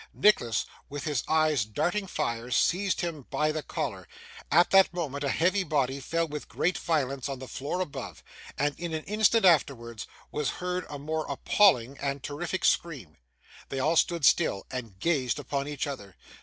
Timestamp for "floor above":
7.47-8.23